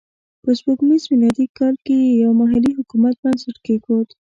[0.43, 4.07] په سپوږمیز میلادي کال کې یې یو محلي حکومت بنسټ کېښود.